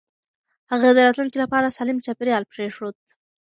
[0.71, 2.97] هغه د راتلونکي لپاره سالم چاپېريال پرېښود.